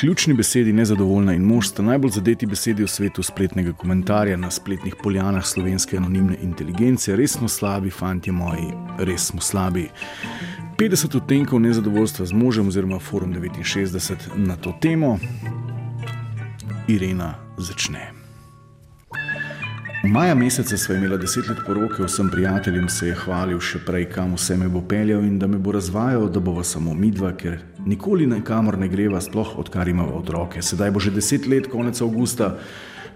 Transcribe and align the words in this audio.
Ključni 0.00 0.34
besedi 0.34 0.72
nezadovoljna 0.72 1.34
in 1.34 1.42
mož 1.42 1.66
sta 1.68 1.82
najbolj 1.82 2.10
zadeti 2.10 2.46
besedi 2.46 2.82
v 2.82 2.88
svetu 2.88 3.22
spletnega 3.22 3.72
komentarja 3.72 4.36
na 4.36 4.50
spletnih 4.50 4.94
poljanah 5.02 5.44
slovenske 5.44 5.96
anonimne 5.96 6.36
inteligence. 6.42 7.16
Res 7.16 7.32
smo 7.32 7.48
slabi, 7.48 7.90
fanti 7.90 8.32
moji, 8.32 8.70
res 8.98 9.26
smo 9.26 9.40
slabi. 9.40 9.90
50 10.78 11.16
odtenkov 11.16 11.60
nezadovoljstva 11.60 12.26
z 12.26 12.32
možem, 12.32 12.68
oziroma 12.68 12.98
Forum 12.98 13.34
69 13.34 14.16
na 14.36 14.56
to 14.56 14.72
temo. 14.80 15.18
Irena 16.88 17.34
začne. 17.58 18.19
Maja 20.02 20.34
meseca 20.34 20.78
sva 20.80 20.94
imela 20.96 21.16
deset 21.20 21.48
let 21.48 21.58
poroke, 21.66 22.02
vsem 22.02 22.30
prijateljem 22.32 22.86
se 22.88 23.10
je 23.10 23.14
hvalil 23.20 23.58
še 23.60 23.82
prej, 23.84 24.06
kam 24.14 24.30
vse 24.32 24.54
me 24.56 24.68
bo 24.72 24.80
peljal 24.80 25.26
in 25.28 25.34
da 25.38 25.44
me 25.46 25.58
bo 25.60 25.74
razvajal, 25.76 26.24
da 26.32 26.40
bova 26.40 26.62
samo 26.64 26.94
midva, 26.96 27.34
ker 27.36 27.58
nikoli 27.84 28.24
nikamor 28.26 28.78
ne 28.80 28.88
greva, 28.88 29.20
sploh 29.20 29.58
odkar 29.60 29.90
imamo 29.92 30.16
otroke. 30.16 30.62
Sedaj 30.64 30.94
bo 30.94 31.02
že 31.04 31.12
deset 31.12 31.44
let, 31.52 31.68
konec 31.68 32.00
avgusta, 32.00 32.54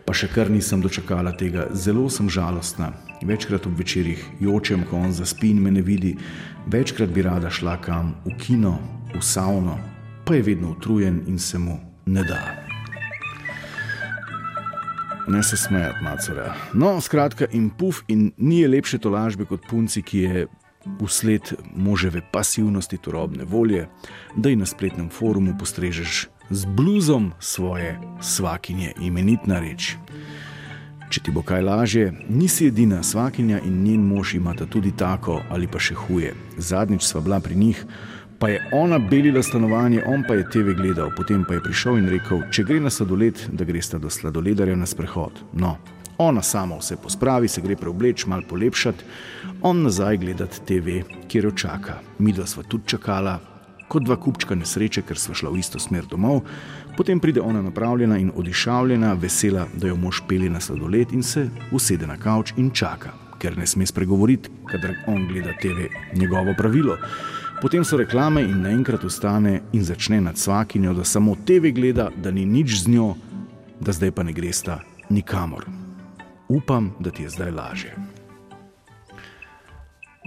pa 0.05 0.13
še 0.13 0.29
kar 0.29 0.53
nisem 0.53 0.83
dočakala 0.85 1.33
tega. 1.33 1.71
Zelo 1.73 2.05
sem 2.13 2.29
žalostna. 2.29 2.91
Večkrat 3.25 3.65
ob 3.65 3.81
večerjih 3.81 4.21
jočem, 4.45 4.85
ko 4.85 5.01
on 5.01 5.17
zaspi 5.17 5.55
in 5.57 5.63
me 5.65 5.73
ne 5.73 5.81
vidi, 5.81 6.13
večkrat 6.69 7.09
bi 7.09 7.25
rada 7.25 7.49
šla 7.49 7.79
kam 7.81 8.13
v 8.29 8.37
kino, 8.37 8.77
v 9.15 9.25
savno, 9.25 9.79
pa 10.29 10.37
je 10.37 10.45
vedno 10.53 10.77
utrujen 10.77 11.23
in 11.33 11.41
se 11.41 11.59
mu 11.59 11.81
ne 12.05 12.29
da. 12.29 12.64
Ne 15.29 15.43
se 15.43 15.57
smejati, 15.57 16.05
macora. 16.05 16.55
No, 16.75 17.01
skratka, 17.01 17.47
in 17.53 17.71
puf, 17.71 18.03
in 18.09 18.33
ni 18.37 18.67
lepše 18.69 18.99
tolažbe 18.99 19.45
kot 19.49 19.65
punci, 19.71 20.03
ki 20.03 20.19
je 20.19 20.47
usled 21.01 21.53
moževe 21.77 22.21
pasivnosti, 22.33 22.99
turobne 22.99 23.45
volje, 23.45 23.89
da 24.37 24.49
ji 24.49 24.57
na 24.57 24.67
spletnem 24.67 25.09
forumu 25.11 25.55
postrežeš 25.59 26.27
z 26.51 26.65
bluzom 26.67 27.33
svoje 27.41 27.99
svakinje, 28.21 28.93
imenitna 29.01 29.61
reč. 29.61 29.97
Če 31.09 31.21
ti 31.21 31.31
bo 31.31 31.45
kaj 31.47 31.63
lažje, 31.63 32.13
nisi 32.29 32.67
edina 32.69 33.03
svakinja 33.03 33.61
in 33.65 33.83
njen 33.85 34.03
mož 34.03 34.35
imata 34.35 34.67
tudi 34.67 34.93
tako 34.97 35.41
ali 35.51 35.69
pa 35.71 35.79
še 35.79 35.95
huje. 35.95 36.35
Zadnjič 36.59 37.05
sva 37.07 37.21
bila 37.21 37.41
pri 37.41 37.55
njih 37.55 37.85
pa 38.45 38.49
je 38.49 38.69
ona 38.73 38.99
belila 38.99 39.43
stanovanje, 39.43 40.03
on 40.07 40.25
pa 40.29 40.35
je 40.35 40.51
TV 40.51 40.75
gledal, 40.77 41.11
potem 41.17 41.45
pa 41.49 41.55
je 41.55 41.63
prišel 41.65 41.97
in 41.97 42.09
rekel, 42.13 42.43
če 42.53 42.65
gre 42.69 42.77
na 42.85 42.91
sladoled, 42.93 43.39
da 43.49 43.65
greste 43.65 43.97
do 43.99 44.11
sladoledarja 44.13 44.75
na 44.77 44.85
sprehod. 44.85 45.39
No, 45.57 45.71
ona 46.21 46.43
sama 46.45 46.77
vse 46.77 46.99
pospravi, 47.01 47.49
se 47.49 47.63
gre 47.65 47.73
preobleč, 47.81 48.27
malo 48.29 48.45
polepšati, 48.51 49.07
on 49.65 49.81
nazaj 49.87 50.19
gledati 50.21 50.61
TV, 50.61 50.99
kjer 51.25 51.49
jo 51.49 51.53
čaka. 51.57 51.95
Mi 52.19 52.35
dva 52.37 52.45
sva 52.45 52.67
tudi 52.69 52.93
čakala, 52.93 53.39
kot 53.89 54.05
dva 54.05 54.19
kupčka 54.21 54.59
nesreče, 54.61 55.07
ker 55.09 55.17
sva 55.17 55.33
šla 55.41 55.55
v 55.55 55.63
isto 55.63 55.81
smer 55.81 56.05
domov. 56.11 56.43
Potem 56.99 57.23
pride 57.25 57.41
ona 57.41 57.63
napravljena 57.65 58.19
in 58.21 58.29
odišavljena, 58.29 59.15
vesela, 59.23 59.65
da 59.73 59.89
jo 59.89 59.97
mož 59.97 60.21
peli 60.29 60.53
na 60.53 60.61
sladoled 60.61 61.17
in 61.17 61.25
se 61.25 61.47
usede 61.73 62.05
na 62.07 62.21
kavč 62.21 62.53
in 62.61 62.69
čaka, 62.77 63.17
ker 63.41 63.57
ne 63.57 63.65
sme 63.65 63.89
spregovoriti, 63.89 64.53
kadar 64.69 64.99
on 65.09 65.25
gleda 65.33 65.57
TV, 65.65 65.89
njegovo 66.21 66.53
pravilo. 66.61 67.01
Potem 67.61 67.85
so 67.85 67.97
reklame 67.97 68.43
in 68.43 68.63
naenkrat 68.63 69.05
ustane 69.05 69.61
in 69.73 69.85
začne 69.85 70.21
nad 70.21 70.39
svakinjo, 70.39 70.95
da 70.95 71.05
samo 71.05 71.37
TV 71.47 71.71
gleda, 71.75 72.11
da 72.17 72.31
ni 72.31 72.45
nič 72.47 72.83
z 72.83 72.89
njo, 72.89 73.15
da 73.81 73.93
zdaj 73.93 74.11
pa 74.11 74.23
ne 74.23 74.33
gresta 74.33 74.81
nikamor. 75.11 75.65
Upam, 76.49 76.93
da 77.01 77.11
ti 77.11 77.23
je 77.23 77.29
zdaj 77.29 77.51
lažje. 77.51 77.97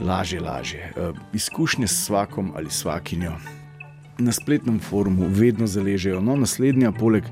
Lažje, 0.01 0.39
lažje. 0.39 0.93
E, 0.95 1.11
izkušnje 1.33 1.87
s 1.87 2.05
svakom 2.05 2.51
ali 2.55 2.71
svakinjo 2.71 3.33
na 4.19 4.31
spletnem 4.31 4.79
forumu 4.79 5.27
vedno 5.29 5.67
zaležejo. 5.67 6.21
No, 6.21 6.35
naslednja, 6.35 6.91
poleg 6.91 7.23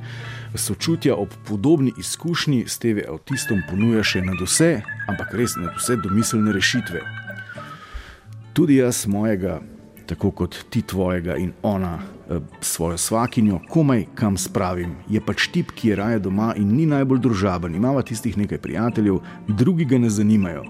sočutja 0.56 1.16
ob 1.16 1.30
podobni 1.48 1.94
izkušnji 2.00 2.66
s 2.68 2.80
TV 2.80 3.06
avtistom, 3.10 3.62
ponuja 3.70 4.04
še 4.04 4.22
nad 4.22 4.42
vse, 4.42 4.82
ampak 5.10 5.34
res 5.34 5.56
nad 5.58 5.74
vse 5.78 5.98
domiselne 6.04 6.54
rešitve. 6.54 7.02
Tudi 8.54 8.78
jaz 8.78 9.06
mojega 9.08 9.60
tako 10.06 10.32
kot 10.32 10.56
ti 10.70 10.82
tvojega 10.82 11.36
in 11.36 11.52
ona 11.64 12.00
eh, 12.00 12.40
svojo 12.62 12.98
svakinjo, 12.98 13.60
komaj 13.70 14.06
kam 14.16 14.38
spravim. 14.38 14.96
Je 15.10 15.22
pač 15.22 15.48
tip, 15.48 15.72
ki 15.72 15.90
je 15.90 15.96
raje 15.96 16.20
doma 16.20 16.54
in 16.58 16.76
ni 16.76 16.86
najbolj 16.86 17.20
družaben, 17.20 17.76
ima 17.76 18.02
tistih 18.02 18.38
nekaj 18.38 18.58
prijateljev, 18.58 19.20
drugi 19.48 19.86
ga 19.86 19.98
ne 19.98 20.10
zanimajo. 20.10 20.64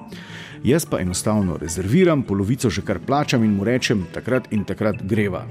Jaz 0.63 0.85
pa 0.85 0.99
enostavno 0.99 1.57
rezerviram, 1.57 2.23
polovico 2.23 2.69
že 2.69 2.81
kar 2.81 2.99
plačam 2.99 3.43
in 3.43 3.53
mu 3.55 3.63
rečem, 3.63 4.05
takrat 4.13 4.47
in 4.51 4.63
takrat 4.63 5.03
greva. 5.03 5.45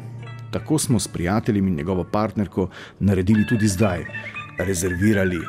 Tako 0.50 0.78
smo 0.78 1.00
s 1.00 1.08
prijateljem 1.08 1.68
in 1.68 1.74
njegovo 1.74 2.04
partnerko 2.04 2.68
naredili 3.00 3.46
tudi 3.46 3.68
zdaj. 3.68 4.04
Rezervirali 4.58 5.40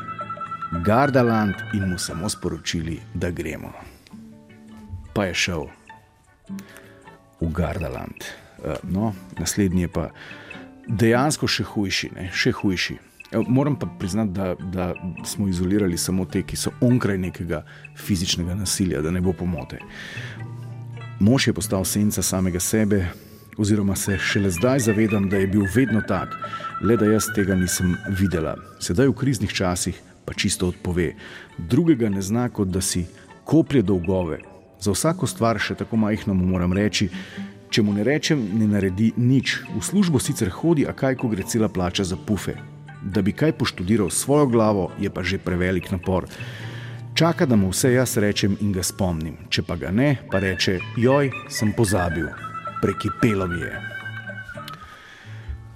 Gardaland 0.85 1.55
in 1.73 1.89
mu 1.89 1.97
samo 1.97 2.29
sporočili, 2.29 2.99
da 3.13 3.29
gremo. 3.31 3.71
Pa 5.13 5.25
je 5.25 5.33
šel 5.33 5.65
v 7.41 7.51
Gardaland. 7.51 8.23
Eh, 8.65 8.75
no, 8.83 9.13
naslednji 9.39 9.81
je 9.81 9.91
pa 9.91 10.09
dejansko 10.87 11.47
še 11.47 11.63
hujši. 11.63 12.11
Ne, 12.15 12.29
še 12.33 12.53
hujši. 12.55 12.97
Eh, 13.31 13.43
moram 13.47 13.75
pa 13.79 13.87
priznati, 13.99 14.31
da, 14.31 14.55
da 14.55 14.93
smo 15.25 15.47
izolirali 15.47 15.97
samo 15.97 16.25
te, 16.25 16.43
ki 16.43 16.57
so 16.57 16.71
onkraj 16.81 17.17
nekega 17.17 17.63
fizičnega 17.97 18.55
nasilja, 18.55 19.01
da 19.01 19.11
ne 19.11 19.21
bo 19.21 19.33
pomote. 19.33 19.81
Mož 21.19 21.47
je 21.47 21.53
postal 21.53 21.85
senca 21.85 22.21
samega 22.21 22.59
sebe, 22.59 23.05
oziroma 23.57 23.95
se 23.95 24.17
šele 24.17 24.49
zdaj 24.51 24.79
zavedam, 24.89 25.29
da 25.29 25.37
je 25.37 25.47
bil 25.47 25.63
vedno 25.75 26.01
tak, 26.07 26.35
le 26.81 26.97
da 26.97 27.07
jaz 27.07 27.29
tega 27.35 27.55
nisem 27.55 27.95
videla. 28.19 28.55
Sedaj 28.83 29.07
v 29.07 29.15
kriznih 29.15 29.53
časih 29.53 30.01
pa 30.25 30.33
čisto 30.33 30.67
odpove. 30.67 31.13
Drugega 31.57 32.09
ne 32.09 32.21
zna, 32.21 32.49
kot 32.49 32.67
da 32.67 32.81
si 32.81 33.05
koplje 33.45 33.81
dolgove, 33.81 34.39
Za 34.79 34.91
vsako 34.91 35.27
stvar, 35.27 35.59
še 35.59 35.75
tako 35.75 35.97
majhno, 35.97 36.33
mu 36.33 36.47
moram 36.53 36.73
reči, 36.73 37.09
če 37.69 37.83
mu 37.83 37.93
ne 37.95 38.03
rečem, 38.03 38.41
ne 38.59 38.67
naredi 38.69 39.13
nič. 39.17 39.61
V 39.75 39.81
službo 39.83 40.19
sicer 40.19 40.51
hodi, 40.53 40.85
a 40.87 40.93
kaj, 40.93 41.17
ko 41.19 41.31
gre 41.31 41.43
cela 41.43 41.69
plača 41.69 42.05
za 42.07 42.17
pufe. 42.17 42.55
Da 43.05 43.21
bi 43.21 43.33
kaj 43.35 43.57
poštudiral 43.59 44.09
svojo 44.09 44.47
glavo, 44.49 44.91
je 44.99 45.09
pa 45.09 45.23
že 45.23 45.37
prevelik 45.37 45.91
napor. 45.91 46.29
Čaka, 47.15 47.45
da 47.45 47.55
mu 47.55 47.69
vse 47.71 47.93
jaz 47.93 48.17
rečem 48.17 48.57
in 48.59 48.73
ga 48.75 48.83
spomnim. 48.83 49.37
Če 49.49 49.63
pa 49.63 49.77
ga 49.79 49.91
ne, 49.91 50.17
pa 50.31 50.41
reče: 50.43 50.79
Joj, 50.99 51.31
sem 51.49 51.71
pozabil, 51.71 52.27
prekipelo 52.81 53.47
mi 53.47 53.61
je. 53.61 53.75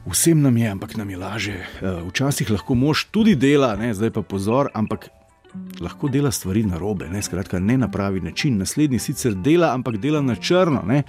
Vsem 0.10 0.42
nam 0.42 0.58
je, 0.58 0.68
ampak 0.68 0.98
nam 0.98 1.10
je 1.10 1.18
laže. 1.18 1.56
Eh, 1.56 2.02
včasih 2.10 2.50
lahko 2.50 2.76
mož 2.76 3.06
tudi 3.14 3.36
dela, 3.36 3.76
ne, 3.76 3.94
zdaj 3.94 4.12
pa 4.16 4.22
pozor, 4.22 4.72
ampak 4.74 5.08
lahko 5.82 6.10
dela 6.10 6.32
stvari 6.32 6.64
na 6.64 6.78
robe, 6.78 7.10
ne, 7.10 7.22
ne 7.60 7.78
na 7.78 7.88
pravi 7.92 8.22
način. 8.22 8.58
Naslednji 8.58 9.00
sicer 9.00 9.36
dela, 9.36 9.74
ampak 9.74 9.98
dela 9.98 10.22
na 10.22 10.36
črno, 10.36 10.84
ne, 10.88 11.04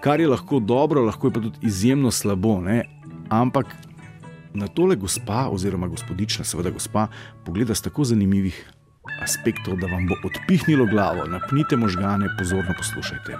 kar 0.00 0.20
je 0.20 0.28
lahko 0.28 0.60
dobro, 0.60 1.02
lahko 1.04 1.26
je 1.26 1.32
pa 1.32 1.40
tudi 1.40 1.58
izjemno 1.62 2.10
slabo. 2.10 2.60
Ne, 2.60 2.84
ampak 3.28 3.66
na 4.54 4.66
tole 4.66 4.96
gospa, 4.96 5.48
oziroma 5.52 5.88
gospodična, 5.88 6.44
seveda 6.44 6.70
gospa, 6.70 7.08
pogleda 7.44 7.74
z 7.74 7.82
tako 7.82 8.04
zanimivih 8.04 8.72
aspektov, 9.22 9.76
da 9.78 9.86
vam 9.86 10.06
bo 10.08 10.14
odpihnilo 10.24 10.86
glavo. 10.86 11.26
Napnite 11.26 11.76
možgane, 11.76 12.28
pozorno 12.38 12.74
poslušajte. 12.76 13.38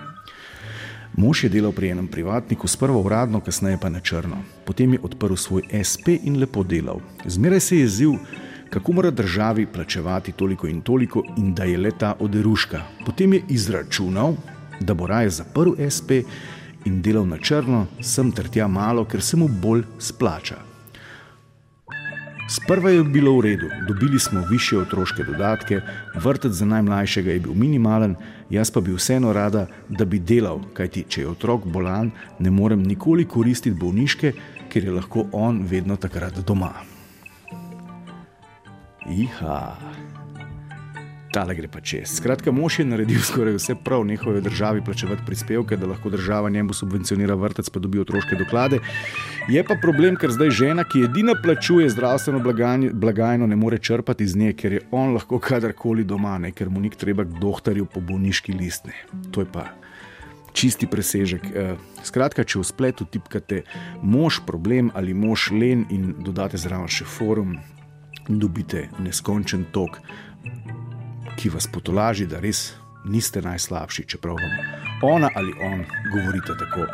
Mož 1.17 1.45
je 1.45 1.51
delal 1.51 1.73
pri 1.73 1.91
enem 1.91 2.07
privatniku, 2.07 2.69
sprva 2.69 2.97
uradno, 2.97 3.41
kasneje 3.41 3.79
pa 3.81 3.89
na 3.89 4.01
črno. 4.01 4.43
Potem 4.65 4.93
je 4.93 5.01
odprl 5.03 5.35
svoj 5.35 5.65
SP 5.83 6.15
in 6.23 6.39
lepo 6.39 6.63
delal. 6.63 7.01
Zmeraj 7.25 7.61
se 7.61 7.77
je 7.77 7.81
jezil, 7.81 8.15
kako 8.71 8.93
mora 8.93 9.11
državi 9.11 9.67
plačevati 9.67 10.33
toliko 10.33 10.67
in 10.67 10.81
toliko, 10.81 11.23
in 11.37 11.55
da 11.55 11.65
je 11.65 11.79
leta 11.79 12.15
oderuška. 12.21 12.83
Potem 13.07 13.33
je 13.33 13.43
izračunal, 13.49 14.35
da 14.81 14.95
bo 14.95 15.07
raje 15.07 15.31
zaprl 15.31 15.71
SP 15.97 16.11
in 16.85 17.03
delal 17.03 17.27
na 17.27 17.39
črno, 17.39 17.87
sem 18.01 18.33
ter 18.33 18.49
tja 18.49 18.69
malo, 18.69 19.05
ker 19.05 19.23
se 19.23 19.37
mu 19.37 19.49
bolj 19.49 19.83
splača. 19.99 20.69
Sprva 22.49 22.91
je 22.91 23.03
bilo 23.05 23.35
v 23.37 23.41
redu, 23.45 23.67
dobili 23.89 24.19
smo 24.19 24.41
više 24.51 24.79
otroške 24.79 25.25
dodatke, 25.25 25.81
vrtec 26.15 26.53
za 26.53 26.65
najmlajšega 26.65 27.31
je 27.31 27.41
bil 27.41 27.55
minimalen, 27.55 28.17
jaz 28.51 28.71
pa 28.71 28.81
bi 28.81 28.95
vseeno 28.95 29.33
rada, 29.33 29.67
da 29.89 30.05
bi 30.05 30.19
delal, 30.19 30.63
kajti 30.73 31.05
če 31.09 31.21
je 31.21 31.29
otrok 31.29 31.67
bolan, 31.67 32.11
ne 32.39 32.51
morem 32.51 32.83
nikoli 32.83 33.29
koristiti 33.29 33.77
bolniške, 33.77 34.33
ker 34.73 34.85
je 34.85 34.97
lahko 34.97 35.27
on 35.33 35.61
vedno 35.69 35.97
takrat 35.97 36.41
doma. 36.47 36.98
Iha. 39.11 39.77
Tale 41.33 41.55
gre 41.55 41.69
pa 41.69 41.81
čez. 41.81 42.09
Skratka, 42.17 42.53
mož 42.53 42.79
je 42.81 42.85
naredil 42.89 43.21
skoraj 43.21 43.59
vse 43.59 43.75
prav, 43.85 44.05
nehal 44.09 44.39
je 44.39 44.41
državi 44.41 44.81
plačevati 44.85 45.27
prispevke, 45.27 45.77
da 45.77 45.87
lahko 45.87 46.11
država 46.11 46.51
njemu 46.51 46.73
subvencionira 46.73 47.35
vrtec, 47.35 47.69
pa 47.71 47.81
dobi 47.81 48.01
otroške 48.01 48.37
doklade. 48.37 48.81
Je 49.49 49.65
pa 49.65 49.77
problem, 49.83 50.17
ker 50.17 50.33
zdaj 50.33 50.51
žena, 50.51 50.85
ki 50.89 51.05
edina 51.05 51.37
plačuje 51.43 51.91
zdravstveno 51.93 52.41
blagajno, 52.93 53.47
ne 53.47 53.57
more 53.57 53.79
črpati 53.79 54.25
iz 54.25 54.37
nje, 54.37 54.55
ker 54.57 54.73
je 54.73 54.81
on 54.91 55.13
lahko 55.15 55.39
kadarkoli 55.39 56.05
doma, 56.05 56.39
ne, 56.39 56.53
ker 56.53 56.71
mu 56.73 56.81
ni 56.81 56.91
treba 56.91 57.25
k 57.29 57.41
doktorju 57.41 57.87
po 57.93 58.01
bolniški 58.01 58.57
listni. 58.57 58.97
To 59.31 59.45
je 59.45 59.53
pa 59.53 59.69
čisti 60.53 60.87
presežek. 60.87 61.45
Eh, 61.55 61.77
skratka, 62.03 62.45
če 62.45 62.59
v 62.59 62.67
spletu 62.67 63.05
tipkate 63.05 63.63
mož 64.03 64.41
problem 64.47 64.91
ali 64.95 65.15
mož 65.15 65.51
len 65.53 65.85
in 65.91 66.15
dodate 66.25 66.57
zraven 66.57 66.89
še 66.89 67.05
forum, 67.05 67.59
dobite 68.29 68.89
neskončen 68.99 69.65
tok, 69.73 70.01
ki 71.39 71.51
vas 71.55 71.67
potolaži, 71.71 72.27
da 72.27 72.41
res 72.41 72.75
niste 73.09 73.43
najslabši, 73.43 74.07
čeprav 74.07 74.37
vam 74.37 74.79
ona 75.03 75.31
ali 75.35 75.53
on 75.63 75.85
govorita 76.13 76.57
tako. 76.59 76.87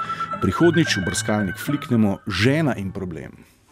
Prihodnič 0.43 0.97
v 0.97 1.05
brskalnik 1.09 1.59
fliknemo 1.59 2.19
žena 2.29 2.77
in 2.77 2.93
problem. 2.93 3.54